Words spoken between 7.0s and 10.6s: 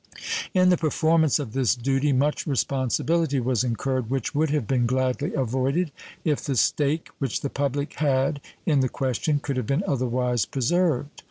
which the public had in the question could have been otherwise